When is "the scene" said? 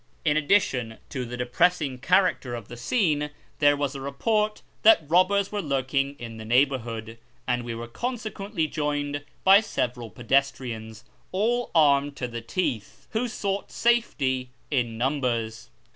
2.69-3.29